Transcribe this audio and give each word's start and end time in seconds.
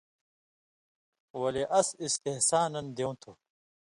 ولے 1.41 1.63
اَس 1.77 1.87
استحساناً 2.05 2.81
دیوں 2.95 3.13
تُھو۔ 3.21 3.31